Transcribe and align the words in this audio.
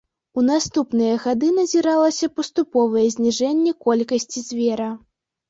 У 0.41 0.43
наступныя 0.45 1.17
гады 1.25 1.49
назіралася 1.57 2.31
паступовае 2.39 3.05
зніжэнне 3.17 3.75
колькасці 3.87 4.45
звера. 4.49 4.91